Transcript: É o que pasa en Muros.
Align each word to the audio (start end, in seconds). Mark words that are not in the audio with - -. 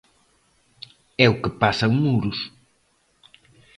É 1.25 1.25
o 1.33 1.39
que 1.41 1.51
pasa 1.61 1.85
en 1.89 1.93
Muros. 2.03 2.39